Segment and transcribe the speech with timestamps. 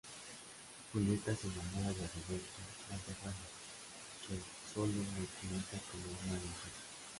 [0.91, 3.45] Julieta se enamora de Roberto Valderrama,
[4.25, 4.41] quien
[4.73, 6.73] sólo la utiliza como una aventura.